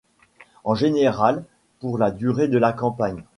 [0.63, 1.45] En général,
[1.79, 3.23] pour la durée de la campagne.